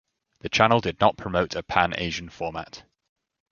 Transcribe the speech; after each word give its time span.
The 0.39 0.49
channel 0.49 0.79
did 0.81 0.99
not 0.99 1.15
promote 1.15 1.55
a 1.55 1.61
pan-Asian 1.61 2.29
format. 2.29 2.85